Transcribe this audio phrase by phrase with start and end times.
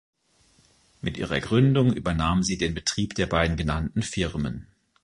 [1.01, 4.65] Mit ihrer Gründung übernahm sie den Betrieb der beiden genannten Firmen.